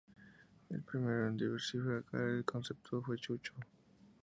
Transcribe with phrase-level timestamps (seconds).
[0.71, 3.53] El primero en diversificar el concepto fue Chucho.